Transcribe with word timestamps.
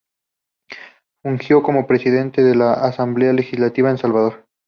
Fungió 1.21 1.61
como 1.61 1.85
Presidente 1.85 2.41
de 2.41 2.55
la 2.55 2.73
Asamblea 2.73 3.33
Legislativa 3.33 3.89
de 3.89 3.93
El 3.93 3.99
Salvador. 4.01 4.45